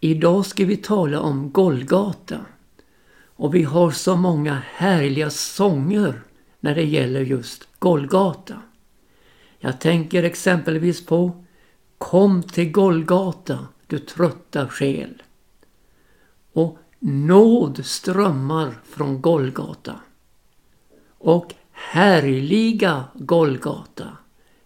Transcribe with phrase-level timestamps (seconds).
[0.00, 2.40] Idag ska vi tala om Golgata.
[3.24, 6.22] Och vi har så många härliga sånger
[6.60, 8.62] när det gäller just Golgata.
[9.58, 11.44] Jag tänker exempelvis på
[11.98, 15.22] Kom till Golgata, du trötta själ.
[16.52, 20.00] Och Nåd strömmar från Golgata.
[21.18, 24.16] Och härliga Golgata,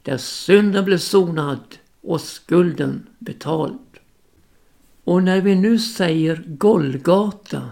[0.02, 3.91] där synden blev sonad och skulden betald.
[5.04, 7.70] Och när vi nu säger Golgata,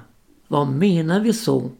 [0.48, 1.70] vad menar vi så?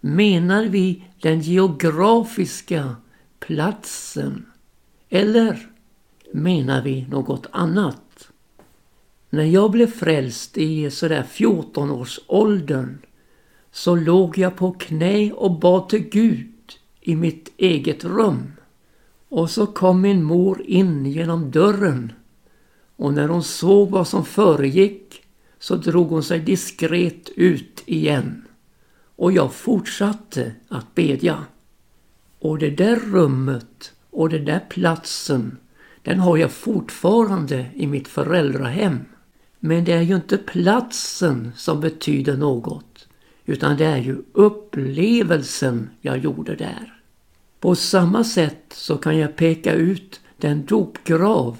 [0.00, 2.96] Menar vi den geografiska
[3.38, 4.46] platsen?
[5.08, 5.70] Eller
[6.32, 8.30] menar vi något annat?
[9.30, 12.98] När jag blev frälst i sådär 14 års åldern
[13.72, 16.54] så låg jag på knä och bad till Gud
[17.00, 18.52] i mitt eget rum.
[19.28, 22.12] Och så kom min mor in genom dörren
[22.98, 25.22] och när hon såg vad som föregick
[25.58, 28.44] så drog hon sig diskret ut igen.
[29.16, 31.44] Och jag fortsatte att bedja.
[32.38, 35.56] Och det där rummet och den där platsen
[36.02, 39.00] den har jag fortfarande i mitt föräldrahem.
[39.58, 43.08] Men det är ju inte platsen som betyder något
[43.48, 47.00] utan det är ju upplevelsen jag gjorde där.
[47.60, 51.56] På samma sätt så kan jag peka ut den dopgrav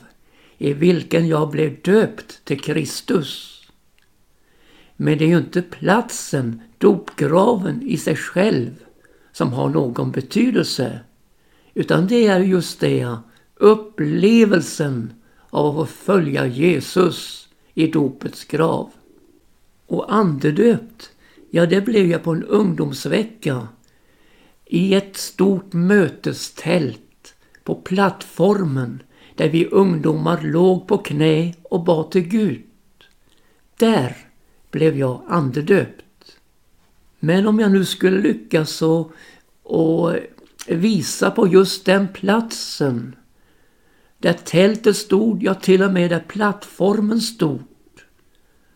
[0.58, 3.62] i vilken jag blev döpt till Kristus.
[4.96, 8.70] Men det är ju inte platsen, dopgraven i sig själv,
[9.32, 11.00] som har någon betydelse.
[11.74, 13.16] Utan det är just det,
[13.54, 15.12] upplevelsen
[15.50, 18.90] av att följa Jesus i dopets grav.
[19.86, 21.10] Och andedöpt,
[21.50, 23.68] ja det blev jag på en ungdomsvecka
[24.64, 27.34] i ett stort mötestält
[27.64, 29.02] på plattformen
[29.38, 32.62] där vi ungdomar låg på knä och bad till Gud.
[33.76, 34.16] Där
[34.70, 36.38] blev jag andedöpt.
[37.18, 39.12] Men om jag nu skulle lyckas och,
[39.62, 40.16] och
[40.66, 43.16] visa på just den platsen
[44.18, 47.62] där tältet stod, ja till och med där plattformen stod,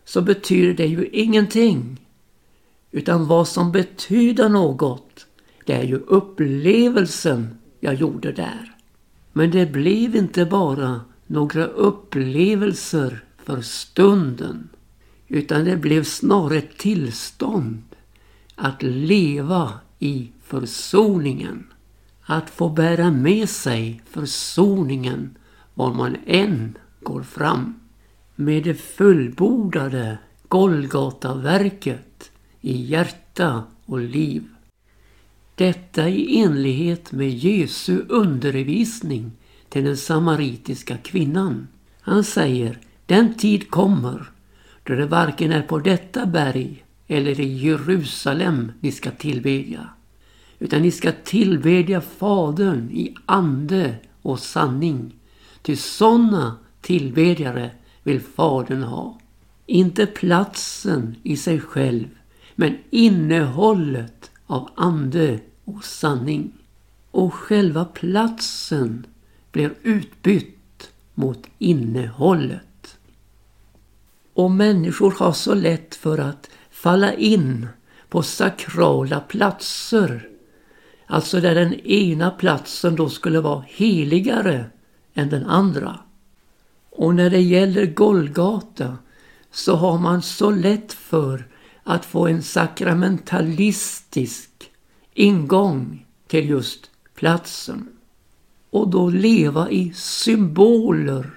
[0.05, 2.07] så betyder det ju ingenting.
[2.91, 5.27] Utan vad som betyder något,
[5.67, 8.72] det är ju upplevelsen jag gjorde där.
[9.33, 14.69] Men det blev inte bara några upplevelser för stunden.
[15.29, 17.83] Utan det blev snarare ett tillstånd
[18.55, 21.67] att leva i försoningen.
[22.23, 25.37] Att få bära med sig försoningen
[25.75, 27.81] var man än går fram.
[28.35, 30.19] Med det fullbordade
[30.49, 34.45] Golgataverket i hjärta och liv.
[35.63, 39.33] Detta i enlighet med Jesu undervisning
[39.69, 41.69] till den samaritiska kvinnan.
[42.01, 44.31] Han säger, den tid kommer
[44.83, 49.89] då det varken är på detta berg eller i Jerusalem ni ska tillbedja.
[50.59, 55.15] Utan ni ska tillbedja Fadern i ande och sanning.
[55.63, 57.71] Till sådana tillbedjare
[58.03, 59.19] vill Fadern ha.
[59.67, 62.09] Inte platsen i sig själv,
[62.55, 66.53] men innehållet av ande och sanning.
[67.11, 69.07] Och själva platsen
[69.53, 72.97] blir utbytt mot innehållet.
[74.35, 77.69] Och människor har så lätt för att falla in
[78.09, 80.29] på sakrala platser.
[81.07, 84.65] Alltså där den ena platsen då skulle vara heligare
[85.15, 85.99] än den andra.
[86.91, 88.99] Och när det gäller Golgata
[89.51, 91.47] så har man så lätt för
[91.83, 94.72] att få en sakramentalistisk
[95.15, 97.89] ingång till just platsen.
[98.71, 101.31] Och då leva i symboler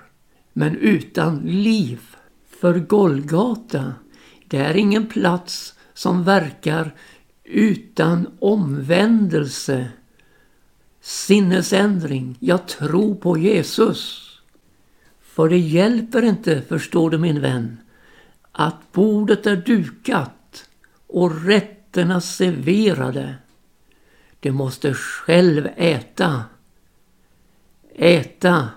[0.53, 2.01] men utan liv.
[2.59, 3.93] För Golgata,
[4.47, 6.95] det är ingen plats som verkar
[7.43, 9.87] utan omvändelse,
[11.01, 14.31] sinnesändring, jag tror på Jesus.
[15.21, 17.77] För det hjälper inte, förstår du min vän,
[18.51, 20.69] att bordet är dukat
[21.07, 23.35] och rätterna serverade.
[24.45, 26.43] Du måste själv äta.
[27.95, 28.69] Äta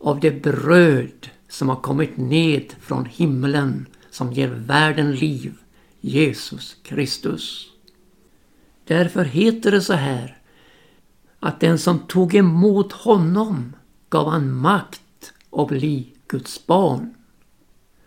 [0.00, 5.54] av det bröd som har kommit ned från himlen som ger världen liv,
[6.00, 7.66] Jesus Kristus.
[8.84, 10.38] Därför heter det så här
[11.38, 13.76] att den som tog emot honom
[14.08, 17.14] gav han makt att bli Guds barn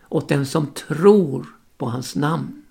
[0.08, 1.46] åt den som tror
[1.78, 2.62] på hans namn.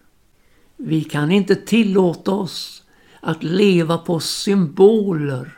[0.77, 2.82] Vi kan inte tillåta oss
[3.25, 5.57] att leva på symboler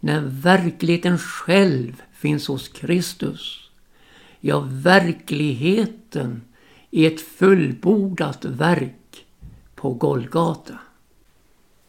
[0.00, 3.70] när verkligheten själv finns hos Kristus.
[4.40, 6.42] Ja, verkligheten
[6.90, 9.26] i ett fullbordat verk
[9.74, 10.78] på Golgata.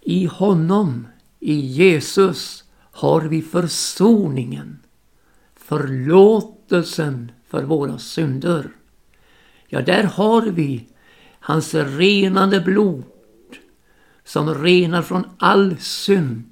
[0.01, 1.07] I honom,
[1.39, 4.79] i Jesus, har vi försoningen,
[5.55, 8.69] förlåtelsen för våra synder.
[9.67, 10.87] Ja, där har vi
[11.39, 13.03] hans renande blod
[14.25, 16.43] som renar från all synd.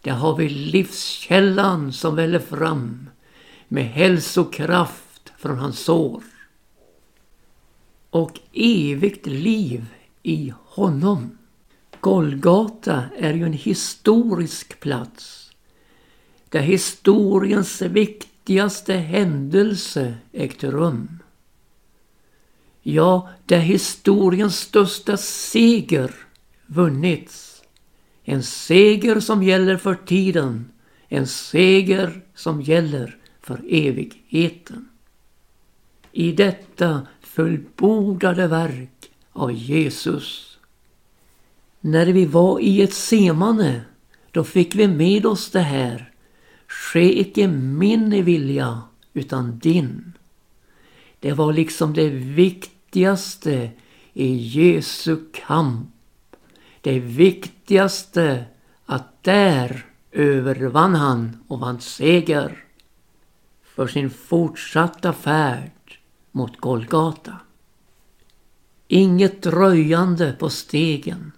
[0.00, 3.10] Där har vi livskällan som väller fram
[3.68, 6.22] med hälsokraft från hans sår.
[8.10, 9.86] Och evigt liv
[10.22, 11.38] i honom.
[12.00, 15.50] Golgata är ju en historisk plats
[16.48, 21.18] där historiens viktigaste händelse ägt rum.
[22.82, 26.14] Ja, där historiens största seger
[26.68, 27.62] vunnits.
[28.24, 30.70] En seger som gäller för tiden.
[31.08, 34.88] En seger som gäller för evigheten.
[36.12, 40.58] I detta fullbordade verk av Jesus.
[41.80, 43.80] När vi var i ett semane,
[44.30, 46.12] då fick vi med oss det här.
[46.66, 48.82] Ske icke min vilja,
[49.12, 50.12] utan din.
[51.20, 53.70] Det var liksom det viktigaste
[54.12, 55.97] i Jesu kamp.
[56.80, 58.44] Det viktigaste
[58.86, 62.64] att där övervann han och vann seger
[63.62, 65.98] för sin fortsatta färd
[66.32, 67.36] mot Golgata.
[68.88, 71.32] Inget dröjande på stegen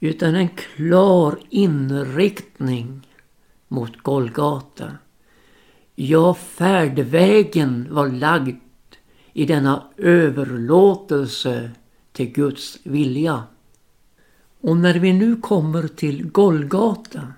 [0.00, 3.08] utan en klar inriktning
[3.68, 4.96] mot Golgata.
[5.94, 8.60] Ja, färdvägen var lagd
[9.32, 11.70] i denna överlåtelse
[12.12, 13.44] till Guds vilja.
[14.66, 17.32] Och när vi nu kommer till Golgata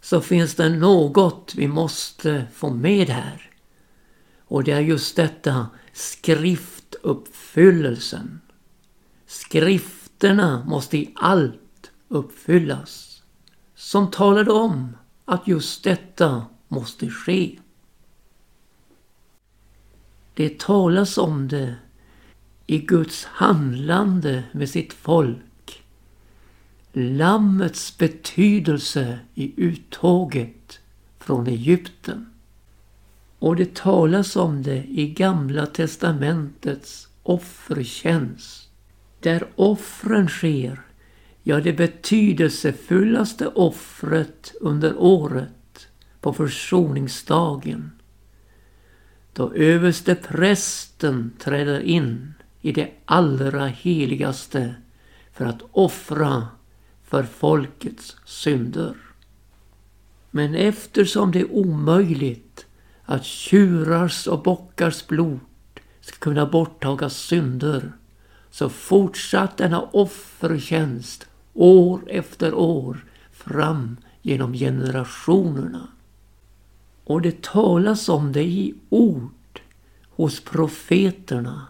[0.00, 3.50] så finns det något vi måste få med här.
[4.38, 8.40] Och det är just detta skriftuppfyllelsen.
[9.26, 13.22] Skrifterna måste i allt uppfyllas.
[13.74, 17.58] Som talade om att just detta måste ske.
[20.34, 21.74] Det talas om det
[22.66, 25.38] i Guds handlande med sitt folk.
[26.92, 30.80] Lammets betydelse i uttåget
[31.18, 32.26] från Egypten.
[33.38, 38.68] Och det talas om det i Gamla testamentets offertjänst.
[39.20, 40.80] Där offren sker,
[41.42, 45.88] ja det betydelsefullaste offret under året
[46.20, 47.90] på försoningsdagen.
[49.32, 54.74] Då överste prästen träder in i det allra heligaste
[55.32, 56.48] för att offra
[57.10, 58.96] för folkets synder.
[60.30, 62.66] Men eftersom det är omöjligt
[63.04, 65.40] att tjurars och bockars blod
[66.00, 67.92] ska kunna borttaga synder
[68.50, 75.88] så fortsatt denna offertjänst år efter år fram genom generationerna.
[77.04, 79.60] Och det talas om det i ord
[80.10, 81.66] hos profeterna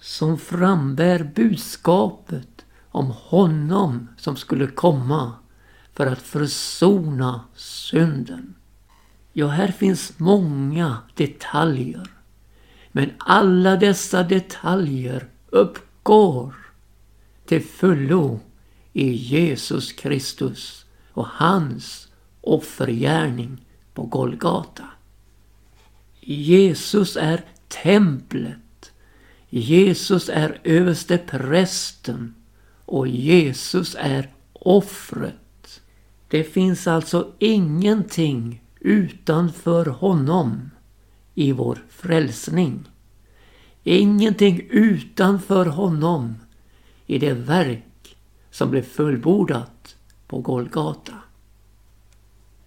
[0.00, 2.51] som frambär budskapet
[2.92, 5.32] om honom som skulle komma
[5.94, 8.54] för att försona synden.
[9.32, 12.10] Ja, här finns många detaljer.
[12.92, 16.54] Men alla dessa detaljer uppgår
[17.46, 18.40] till fullo
[18.92, 22.08] i Jesus Kristus och hans
[22.40, 24.84] offergärning på Golgata.
[26.20, 28.92] Jesus är templet.
[29.50, 32.34] Jesus är överste prästen
[32.86, 35.80] och Jesus är offret.
[36.28, 40.70] Det finns alltså ingenting utanför honom
[41.34, 42.88] i vår frälsning.
[43.84, 46.34] Ingenting utanför honom
[47.06, 48.16] i det verk
[48.50, 49.96] som blev fullbordat
[50.26, 51.14] på Golgata.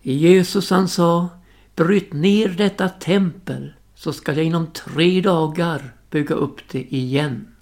[0.02, 1.30] Jesus han sa,
[1.76, 7.55] bryt ner detta tempel så ska jag inom tre dagar bygga upp det igen.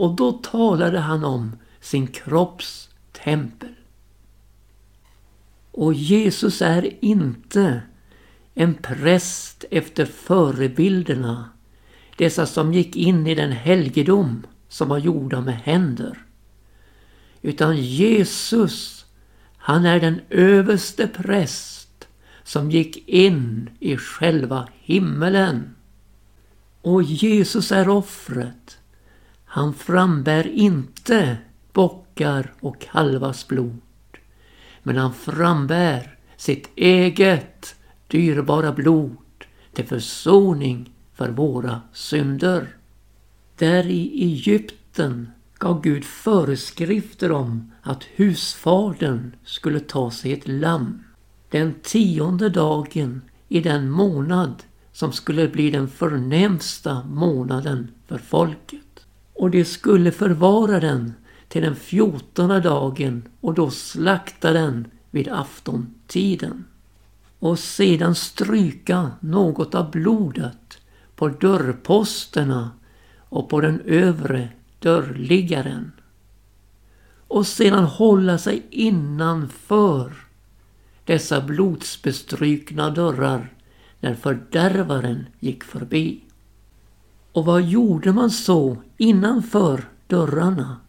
[0.00, 3.74] Och då talade han om sin kropps tempel.
[5.70, 7.82] Och Jesus är inte
[8.54, 11.50] en präst efter förebilderna.
[12.16, 16.18] Dessa som gick in i den helgedom som var gjorda med händer.
[17.42, 19.06] Utan Jesus,
[19.56, 22.08] han är den överste präst
[22.42, 25.74] som gick in i själva himmelen.
[26.82, 28.79] Och Jesus är offret.
[29.52, 31.36] Han frambär inte
[31.72, 33.80] bockar och kalvars blod.
[34.82, 37.74] Men han frambär sitt eget
[38.08, 39.16] dyrbara blod
[39.72, 42.68] till försoning för våra synder.
[43.56, 51.02] Där i Egypten gav Gud föreskrifter om att husfadern skulle ta sig ett lamm.
[51.48, 58.89] Den tionde dagen i den månad som skulle bli den förnämsta månaden för folket.
[59.40, 61.14] Och de skulle förvara den
[61.48, 66.64] till den fjortonde dagen och då slakta den vid aftontiden.
[67.38, 70.78] Och sedan stryka något av blodet
[71.16, 72.70] på dörrposterna
[73.18, 75.92] och på den övre dörrliggaren.
[77.28, 80.12] Och sedan hålla sig innanför
[81.04, 83.52] dessa blodsbestrykna dörrar
[84.00, 86.20] när fördärvaren gick förbi.
[87.32, 90.80] Och vad gjorde man så innanför dörrarna?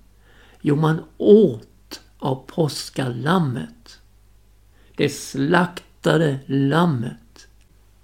[0.61, 3.99] Jo, man åt av påskalammet.
[4.95, 7.47] Det slaktade lammet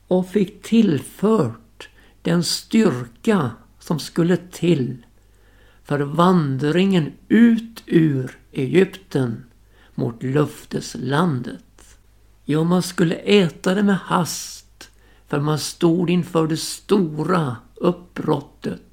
[0.07, 1.89] och fick tillfört
[2.21, 5.05] den styrka som skulle till
[5.83, 9.43] för vandringen ut ur Egypten
[9.95, 11.97] mot löfteslandet.
[12.45, 14.89] Ja, man skulle äta det med hast
[15.27, 18.86] för man stod inför det stora uppbrottet.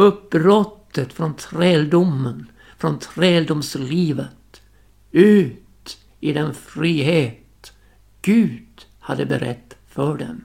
[0.00, 2.46] Uppbrottet från träldomen,
[2.78, 4.62] från träldomslivet,
[5.10, 7.72] ut i den frihet
[8.22, 10.44] Gud hade berett för dem.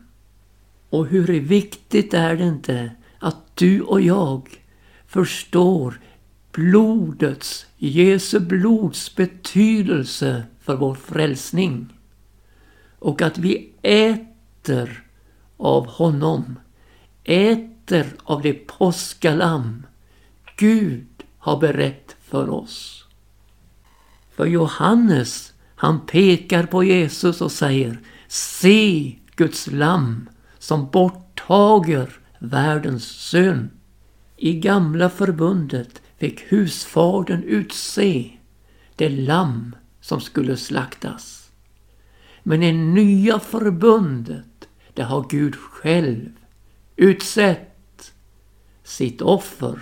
[0.89, 4.61] Och hur viktigt är det inte att du och jag
[5.07, 5.99] förstår
[6.51, 11.93] blodets, Jesu blods betydelse för vår frälsning.
[12.99, 15.03] Och att vi äter
[15.57, 16.59] av honom,
[17.23, 17.74] äter
[18.23, 19.85] av det påskalamm
[20.57, 23.05] Gud har berett för oss.
[24.35, 33.69] För Johannes, han pekar på Jesus och säger Se Guds lamm som borttager världens synd.
[34.37, 38.31] I gamla förbundet fick husfadern utse
[38.95, 41.51] det lamm som skulle slaktas.
[42.43, 46.29] Men i nya förbundet, det har Gud själv
[46.95, 47.74] utsett
[48.85, 49.79] sitt offer,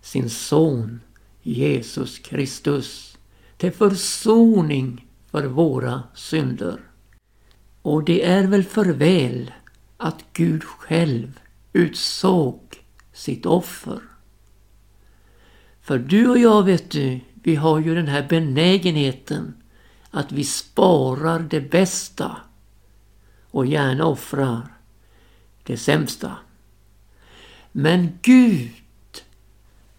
[0.00, 1.00] sin son
[1.42, 3.18] Jesus Kristus,
[3.56, 6.80] till försoning för våra synder.
[7.82, 9.52] Och det är väl för väl
[9.96, 11.40] att Gud själv
[11.72, 12.60] utsåg
[13.12, 14.00] sitt offer.
[15.80, 19.54] För du och jag vet du, vi har ju den här benägenheten
[20.10, 22.36] att vi sparar det bästa
[23.50, 24.62] och gärna offrar
[25.62, 26.36] det sämsta.
[27.72, 28.70] Men Gud,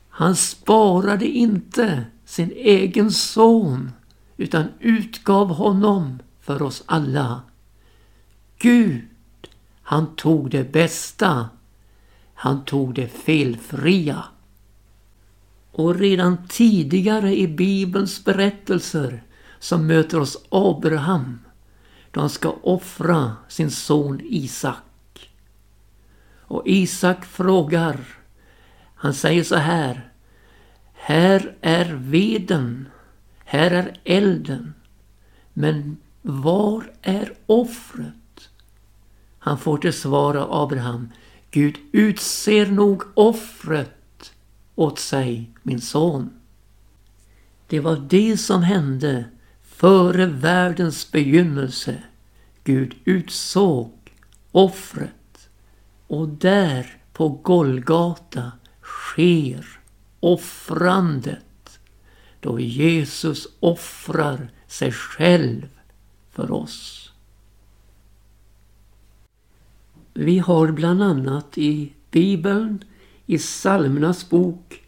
[0.10, 3.92] han sparade inte sin egen son
[4.38, 7.42] utan utgav honom för oss alla.
[8.58, 9.02] Gud,
[9.82, 11.50] han tog det bästa
[12.44, 14.24] han tog det felfria.
[15.72, 19.24] Och redan tidigare i Bibelns berättelser
[19.60, 21.40] så möter oss Abraham
[22.12, 24.78] då han ska offra sin son Isak.
[26.54, 28.00] Och Isak frågar,
[28.96, 30.12] han säger så här.
[30.94, 32.88] Här är veden,
[33.46, 34.74] här är elden,
[35.54, 38.50] men var är offret?
[39.40, 41.10] Han får till svar av Abraham,
[41.52, 44.34] Gud utser nog offret
[44.76, 46.30] åt sig, min son.
[47.68, 49.26] Det var det som hände
[49.64, 52.04] före världens begynnelse.
[52.64, 53.92] Gud utsåg
[54.52, 55.23] offret.
[56.14, 58.52] Och där på Golgata
[58.82, 59.80] sker
[60.20, 61.80] offrandet.
[62.40, 65.68] Då Jesus offrar sig själv
[66.32, 67.12] för oss.
[70.14, 72.84] Vi har bland annat i Bibeln,
[73.26, 74.84] i psalmernas bok,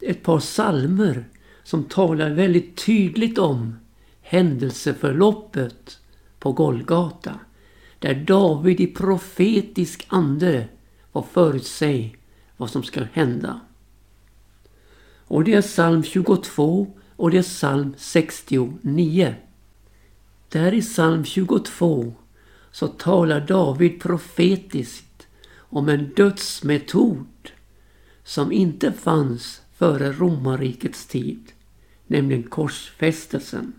[0.00, 1.28] ett par psalmer
[1.64, 3.76] som talar väldigt tydligt om
[4.20, 5.98] händelseförloppet
[6.38, 7.40] på Golgata.
[7.98, 10.68] Där David i profetisk ande
[11.12, 12.18] var förutsäg
[12.56, 13.60] vad som ska hända.
[15.28, 19.34] Och det är psalm 22 och det är psalm 69.
[20.48, 22.14] Där i psalm 22
[22.70, 25.26] så talar David profetiskt
[25.56, 27.26] om en dödsmetod
[28.24, 31.52] som inte fanns före romarrikets tid,
[32.06, 33.72] nämligen korsfästelsen.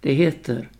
[0.00, 0.70] Det heter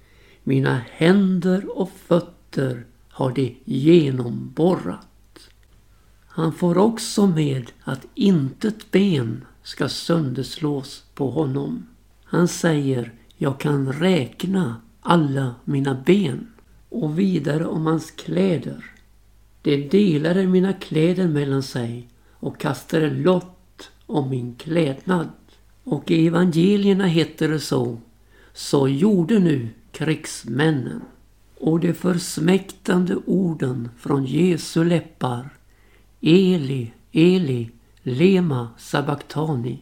[0.44, 5.06] mina händer och fötter har det genomborrat.
[6.26, 11.86] Han får också med att intet ben ska sönderslås på honom.
[12.24, 16.46] Han säger, jag kan räkna alla mina ben
[16.88, 18.84] och vidare om hans kläder.
[19.62, 25.28] De delade mina kläder mellan sig och kastade lott om min klädnad.
[25.84, 27.98] Och i evangelierna heter det så.
[28.52, 31.02] Så gjorde nu krigsmännen.
[31.56, 35.48] Och de försmäktande orden från Jesu läppar.
[36.20, 37.70] Eli, Eli,
[38.02, 39.78] lema sabachthani.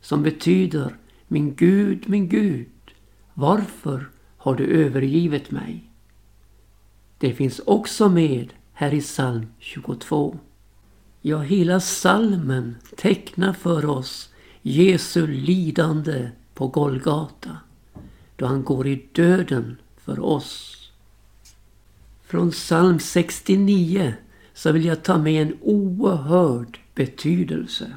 [0.00, 0.96] Som betyder
[1.28, 2.66] min Gud, min Gud.
[3.34, 5.90] Varför har du övergivit mig?
[7.18, 10.38] Det finns också med här i psalm 22.
[11.20, 14.30] Ja, hela salmen tecknar för oss
[14.62, 17.58] Jesu lidande på Golgata
[18.36, 20.80] då han går i döden för oss.
[22.24, 24.14] Från psalm 69
[24.54, 27.92] så vill jag ta med en oerhörd betydelse.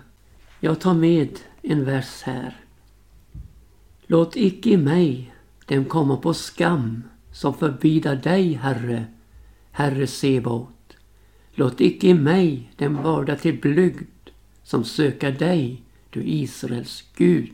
[0.60, 2.56] Jag tar med en vers här.
[4.08, 5.34] Låt icke i mig
[5.66, 9.06] dem komma på skam som förbidar dig, Herre,
[9.72, 10.98] Herre Sebaot.
[11.54, 14.30] Låt icke i mig dem varda till blygd
[14.64, 17.50] som söka dig, du Israels Gud.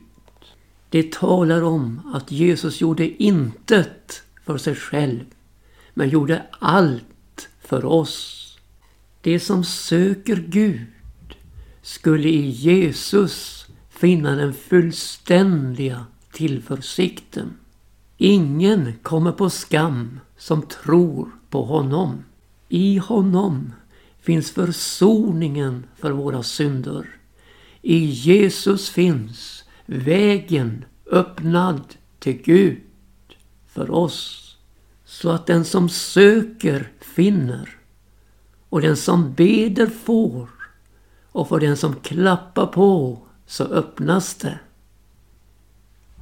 [0.93, 5.23] Det talar om att Jesus gjorde intet för sig själv,
[5.93, 8.39] men gjorde allt för oss.
[9.21, 10.85] Det som söker Gud
[11.81, 17.53] skulle i Jesus finna den fullständiga tillförsikten.
[18.17, 22.23] Ingen kommer på skam som tror på honom.
[22.69, 23.73] I honom
[24.21, 27.07] finns försoningen för våra synder.
[27.81, 32.81] I Jesus finns vägen öppnad till Gud
[33.67, 34.39] för oss.
[35.05, 37.69] Så att den som söker finner
[38.69, 40.49] och den som beder får
[41.31, 44.59] och för den som klappar på så öppnas det.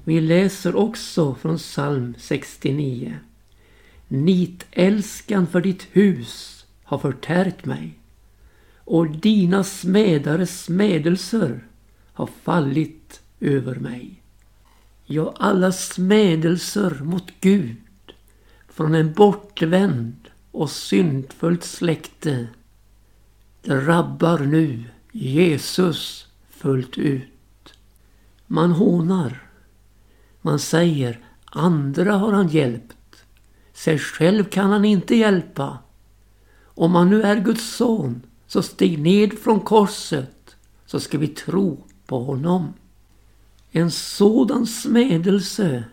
[0.03, 3.15] Vi läser också från psalm 69.
[4.07, 7.99] Nitälskan för ditt hus har förtärt mig
[8.77, 11.67] och dina smädares smädelser
[12.13, 14.23] har fallit över mig.
[15.05, 17.77] Ja, alla smädelser mot Gud
[18.69, 20.15] från en bortvänd
[20.51, 22.47] och syndfullt släkte
[23.61, 27.73] drabbar nu Jesus fullt ut.
[28.47, 29.47] Man hånar.
[30.41, 33.23] Man säger andra har han hjälpt.
[33.73, 35.77] Sig själv kan han inte hjälpa.
[36.63, 41.83] Om han nu är Guds son så stig ned från korset så ska vi tro
[42.05, 42.73] på honom.
[43.71, 45.83] En sådan smädelse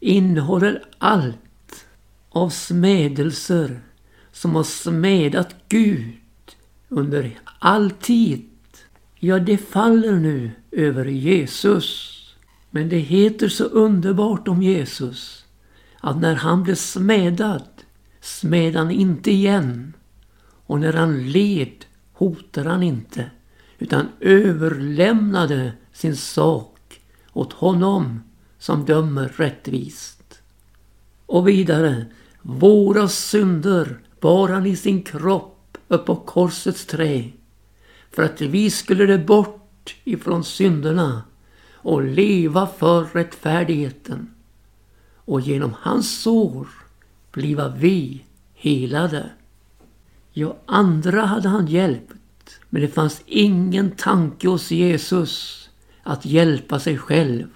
[0.00, 1.86] innehåller allt
[2.28, 3.80] av smädelser
[4.32, 6.12] som har smedat Gud
[6.88, 8.50] under all tid.
[9.18, 12.10] Ja, det faller nu över Jesus.
[12.70, 15.44] Men det heter så underbart om Jesus
[16.00, 17.68] att när han blev smedad
[18.20, 19.92] smed han inte igen.
[20.66, 23.30] Och när han led hotade han inte
[23.78, 26.73] utan överlämnade sin sak
[27.34, 28.20] åt honom
[28.58, 30.42] som dömer rättvist.
[31.26, 32.06] Och vidare,
[32.42, 37.30] våra synder bar han i sin kropp upp på korsets trä
[38.10, 41.22] för att vi skulle det bort ifrån synderna
[41.72, 44.34] och leva för rättfärdigheten.
[45.14, 46.68] Och genom hans sår
[47.32, 49.30] bliva vi helade.
[50.32, 52.14] Ja, andra hade han hjälpt,
[52.70, 55.63] men det fanns ingen tanke hos Jesus
[56.04, 57.46] att hjälpa sig själv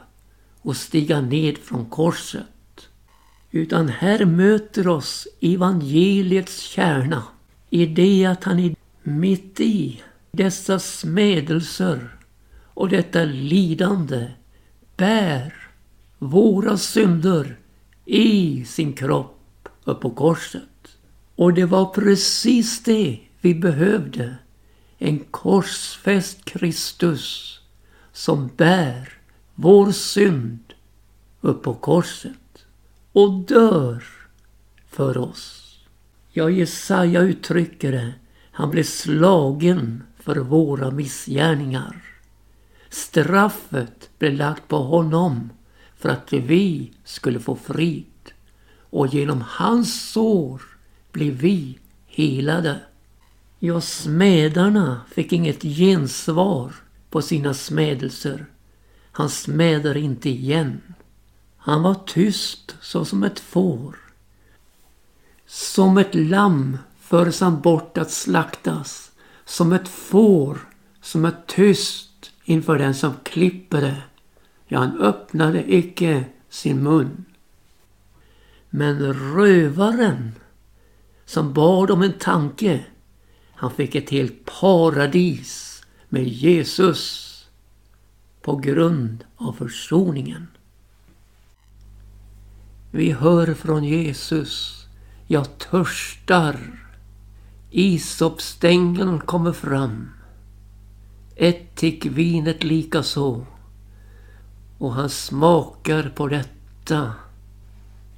[0.63, 2.89] och stiga ned från korset.
[3.51, 7.23] Utan här möter oss evangeliets kärna
[7.71, 12.17] i det att han är mitt i dessa smädelser
[12.75, 14.27] och detta lidande
[14.97, 15.55] bär
[16.19, 17.57] våra synder
[18.05, 20.63] i sin kropp upp på korset.
[21.35, 24.37] Och det var precis det vi behövde.
[24.99, 27.58] En korsfäst Kristus
[28.13, 29.13] som bär
[29.55, 30.59] vår synd
[31.41, 32.67] upp på korset
[33.13, 34.05] och dör
[34.89, 35.79] för oss.
[36.31, 38.13] Ja, Jesaja uttrycker det.
[38.51, 42.03] Han blev slagen för våra missgärningar.
[42.89, 45.51] Straffet blev lagt på honom
[45.97, 48.05] för att vi skulle få frid.
[48.91, 50.63] Och genom hans sår
[51.13, 52.81] blev vi helade.
[53.59, 56.73] Ja, smädarna fick inget gensvar
[57.11, 58.47] på sina smädelser.
[59.13, 60.95] Han smäder inte igen.
[61.57, 63.97] Han var tyst såsom ett får.
[65.47, 69.11] Som ett lamm förs han bort att slaktas.
[69.45, 70.59] Som ett får
[71.03, 74.03] som är tyst inför den som klipper det.
[74.67, 77.25] Ja, han öppnade icke sin mun.
[78.71, 80.33] Men rövaren
[81.25, 82.85] som bad om en tanke
[83.55, 85.68] Han fick ett helt paradis
[86.09, 87.25] med Jesus
[88.43, 90.47] på grund av försoningen.
[92.91, 94.87] Vi hör från Jesus,
[95.27, 96.85] jag törstar.
[97.71, 100.11] Isopstängeln kommer fram.
[101.37, 103.47] Ättikvinet likaså.
[104.79, 107.13] Och han smakar på detta.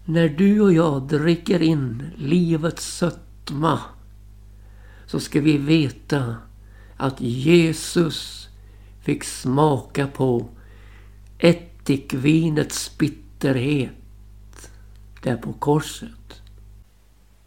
[0.05, 3.81] När du och jag dricker in livets sötma
[5.07, 6.37] så ska vi veta
[7.01, 8.49] att Jesus
[9.01, 10.49] fick smaka på
[11.39, 14.71] ättikvinets bitterhet
[15.23, 16.43] där på korset.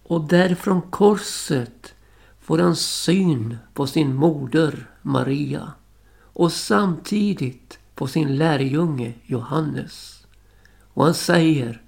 [0.03, 1.93] Och därifrån korset
[2.39, 5.71] får han syn på sin moder Maria
[6.19, 10.25] och samtidigt på sin lärjunge Johannes.
[10.93, 11.81] Och han säger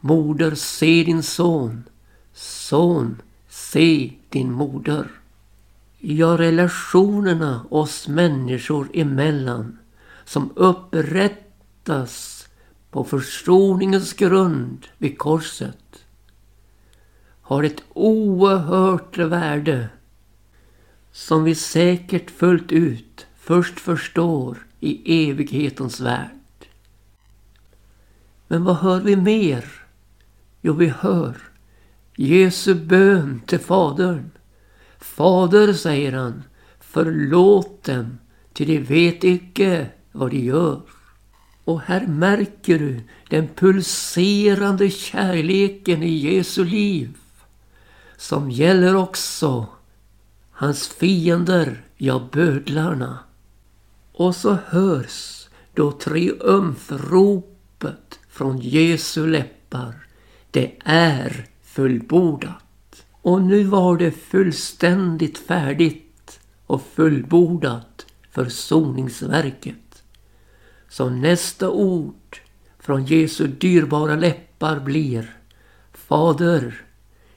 [0.00, 1.84] Moder, se din son.
[2.32, 5.21] Son, se din moder.
[6.04, 9.78] Ja, relationerna oss människor emellan
[10.24, 12.48] som upprättas
[12.90, 16.04] på försoningens grund vid korset
[17.42, 19.88] har ett oerhört värde
[21.12, 26.66] som vi säkert fullt ut först förstår i evighetens värld.
[28.48, 29.64] Men vad hör vi mer?
[30.60, 31.36] Jo, vi hör
[32.16, 34.30] Jesu bön till Fadern.
[35.02, 36.42] Fader, säger han,
[36.80, 38.18] förlåt dem,
[38.52, 40.80] ty de vet icke vad de gör.
[41.64, 47.16] Och här märker du den pulserande kärleken i Jesu liv.
[48.16, 49.66] Som gäller också
[50.50, 53.18] hans fiender, ja bödlarna.
[54.12, 60.06] Och så hörs då triumfropet från Jesu läppar.
[60.50, 62.62] Det är fullbordat.
[63.22, 70.02] Och nu var det fullständigt färdigt och fullbordat försoningsverket.
[70.88, 72.40] Så nästa ord
[72.78, 75.36] från Jesu dyrbara läppar blir
[75.92, 76.84] Fader,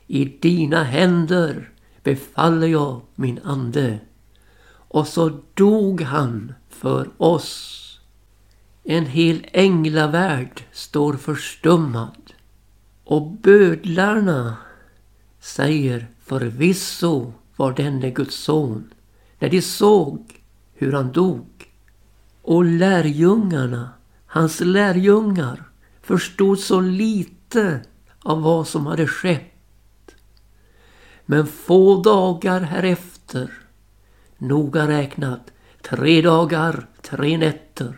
[0.07, 1.69] i dina händer
[2.03, 3.99] befaller jag min ande.
[4.67, 7.81] Och så dog han för oss.
[8.83, 12.33] En hel änglavärld står förstummad.
[13.03, 14.57] Och bödlarna
[15.45, 18.93] säger förvisso var denne Guds son
[19.39, 20.41] när de såg
[20.73, 21.47] hur han dog.
[22.41, 23.89] Och lärjungarna,
[24.25, 25.63] hans lärjungar,
[26.01, 27.81] förstod så lite
[28.19, 30.15] av vad som hade skett.
[31.25, 33.51] Men få dagar härefter,
[34.37, 37.93] noga räknat tre dagar, tre nätter,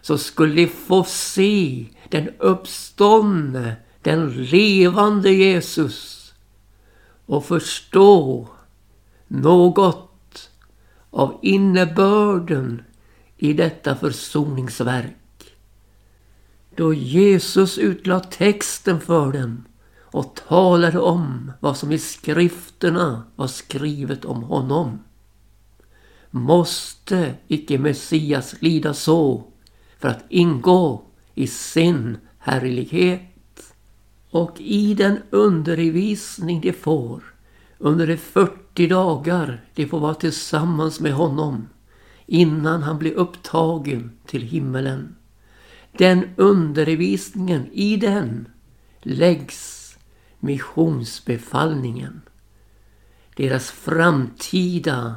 [0.00, 6.17] så skulle de få se den uppståndne den levande Jesus
[7.28, 8.48] och förstå
[9.26, 10.50] något
[11.10, 12.82] av innebörden
[13.36, 15.56] i detta försoningsverk.
[16.76, 19.64] Då Jesus utlade texten för dem
[20.00, 24.98] och talade om vad som i skrifterna var skrivet om honom.
[26.30, 29.44] Måste icke Messias lida så
[29.98, 33.27] för att ingå i sin härlighet?
[34.30, 37.22] Och i den undervisning de får
[37.78, 41.68] under de 40 dagar de får vara tillsammans med honom
[42.26, 45.16] innan han blir upptagen till himmelen.
[45.92, 48.48] Den undervisningen, i den
[49.02, 49.96] läggs
[50.38, 52.22] missionsbefallningen.
[53.36, 55.14] Deras framtida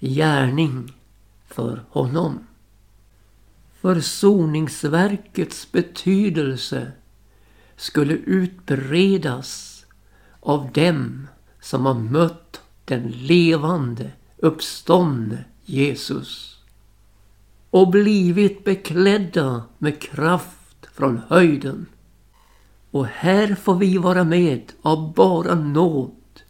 [0.00, 0.92] gärning
[1.46, 2.46] för honom.
[3.80, 6.92] Försoningsverkets betydelse
[7.82, 9.84] skulle utbredas
[10.40, 11.28] av dem
[11.60, 16.60] som har mött den levande, uppståndne Jesus
[17.70, 21.86] och blivit beklädda med kraft från höjden.
[22.90, 26.42] Och här får vi vara med av bara nåd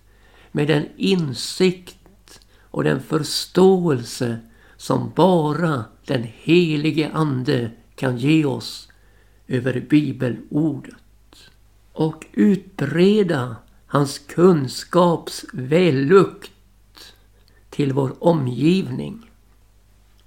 [0.52, 4.38] med den insikt och den förståelse
[4.76, 8.88] som bara den helige Ande kan ge oss
[9.48, 11.01] över bibelordet
[11.92, 16.50] och utbreda hans kunskaps vällukt
[17.70, 19.30] till vår omgivning.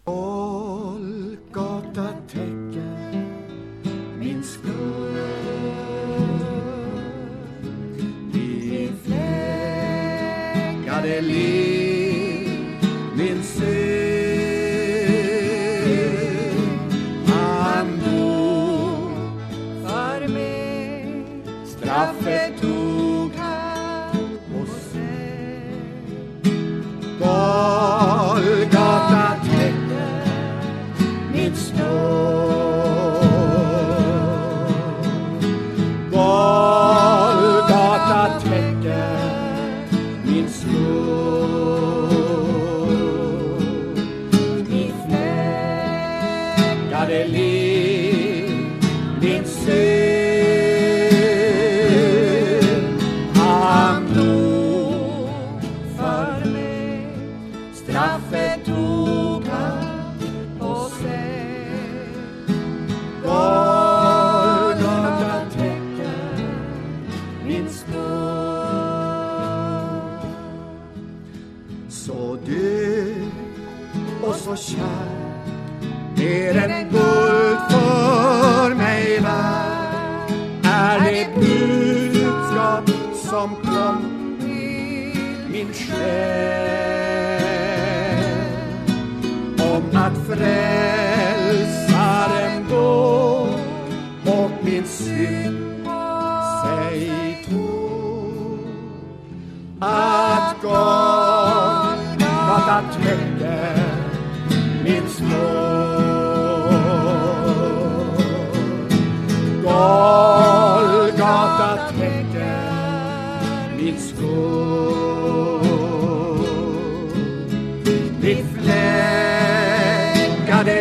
[0.06, 3.26] Golgata täcker
[4.20, 5.16] min skuld
[8.34, 9.62] Din fläckade
[11.22, 12.50] liv
[13.18, 14.05] min synd
[74.56, 75.26] kär
[76.18, 80.32] mer än guld för mig värd.
[80.64, 86.35] Är det budskap som kom till min själ?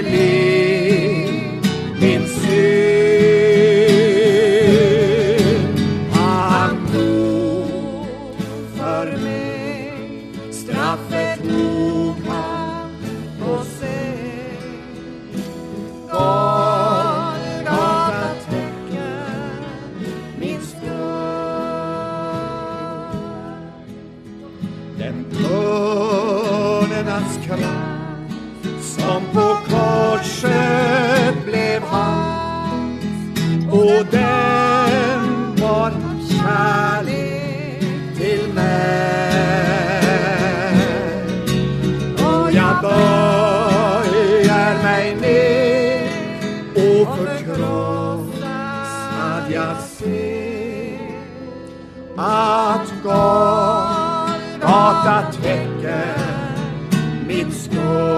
[0.03, 0.54] 你。
[52.85, 54.61] Londons golv.
[54.61, 56.17] Gata täcker
[57.27, 58.14] mitt skål.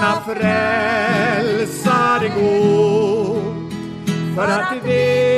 [0.00, 1.78] kunna frälsare
[2.28, 3.36] gå
[4.36, 5.29] för att det